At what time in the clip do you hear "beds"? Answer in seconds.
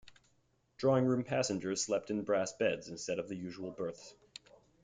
2.53-2.87